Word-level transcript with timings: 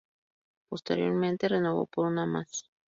Posteriormente 0.67 1.47
renovó 1.47 1.85
por 1.85 2.07
una 2.07 2.25
más. 2.25 2.65